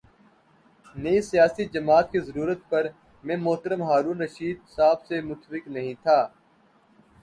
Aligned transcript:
نئی 0.95 1.21
سیاسی 1.21 1.65
جماعت 1.73 2.11
کی 2.11 2.19
ضرورت 2.21 2.59
پر 2.69 2.83
میں 3.23 3.37
محترم 3.37 3.81
ہارون 3.83 4.17
الرشید 4.17 4.57
صاحب 4.75 5.05
سے 5.07 5.21
متفق 5.21 5.67
نہیں 5.67 5.93
تھا۔ 6.03 6.19